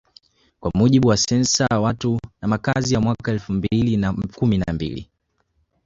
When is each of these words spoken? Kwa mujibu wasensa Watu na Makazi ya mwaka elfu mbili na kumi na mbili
Kwa 0.59 0.71
mujibu 0.75 1.07
wasensa 1.07 1.65
Watu 1.81 2.19
na 2.41 2.47
Makazi 2.47 2.93
ya 2.93 2.99
mwaka 3.01 3.31
elfu 3.31 3.53
mbili 3.53 3.97
na 3.97 4.13
kumi 4.13 4.57
na 4.57 4.73
mbili 4.73 5.09